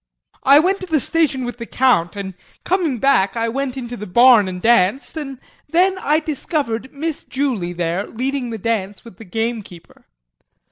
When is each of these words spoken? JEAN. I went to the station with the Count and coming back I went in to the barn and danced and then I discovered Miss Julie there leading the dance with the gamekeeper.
JEAN. 0.33 0.41
I 0.53 0.57
went 0.59 0.79
to 0.79 0.87
the 0.87 0.99
station 0.99 1.45
with 1.45 1.59
the 1.59 1.67
Count 1.67 2.15
and 2.15 2.33
coming 2.63 2.97
back 2.97 3.37
I 3.37 3.47
went 3.49 3.77
in 3.77 3.87
to 3.89 3.95
the 3.95 4.07
barn 4.07 4.47
and 4.47 4.59
danced 4.59 5.15
and 5.15 5.37
then 5.69 5.95
I 5.99 6.19
discovered 6.19 6.91
Miss 6.91 7.21
Julie 7.21 7.73
there 7.73 8.07
leading 8.07 8.49
the 8.49 8.57
dance 8.57 9.05
with 9.05 9.17
the 9.19 9.25
gamekeeper. 9.25 10.07